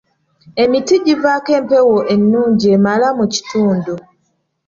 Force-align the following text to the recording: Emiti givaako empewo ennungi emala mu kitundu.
Emiti 0.63 0.95
givaako 1.05 1.51
empewo 1.59 1.97
ennungi 2.13 2.65
emala 2.75 3.07
mu 3.17 3.25
kitundu. 3.33 3.95